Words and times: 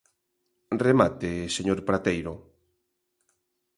Remate, 0.87 1.31
señor 1.55 1.79
Prateiro. 1.87 2.33